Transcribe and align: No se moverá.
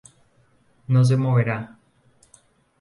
No 0.95 1.05
se 1.11 1.15
moverá. 1.25 1.57